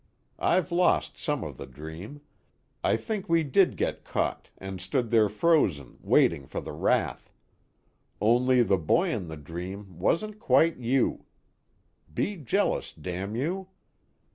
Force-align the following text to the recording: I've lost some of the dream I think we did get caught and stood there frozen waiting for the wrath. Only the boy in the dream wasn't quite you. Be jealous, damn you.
I've 0.39 0.71
lost 0.71 1.19
some 1.19 1.43
of 1.43 1.57
the 1.57 1.67
dream 1.67 2.21
I 2.83 2.97
think 2.97 3.29
we 3.29 3.43
did 3.43 3.77
get 3.77 4.03
caught 4.03 4.49
and 4.57 4.81
stood 4.81 5.11
there 5.11 5.29
frozen 5.29 5.99
waiting 6.01 6.47
for 6.47 6.59
the 6.59 6.71
wrath. 6.71 7.31
Only 8.19 8.63
the 8.63 8.79
boy 8.79 9.11
in 9.11 9.27
the 9.27 9.37
dream 9.37 9.99
wasn't 9.99 10.39
quite 10.39 10.77
you. 10.77 11.25
Be 12.11 12.35
jealous, 12.35 12.91
damn 12.93 13.35
you. 13.35 13.67